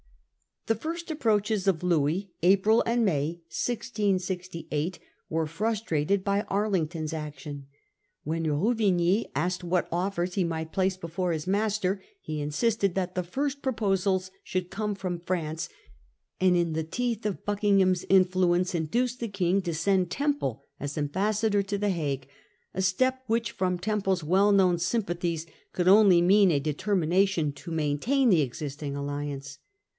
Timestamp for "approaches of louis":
1.11-2.31